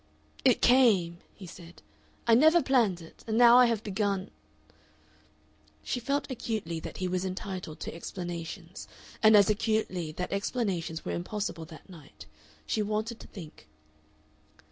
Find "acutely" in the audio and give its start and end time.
6.31-6.79, 9.51-10.11